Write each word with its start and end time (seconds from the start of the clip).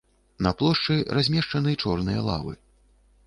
На 0.45 0.51
плошчы 0.61 0.95
размешчаны 1.17 1.75
чорныя 1.83 2.23
лавы. 2.31 2.57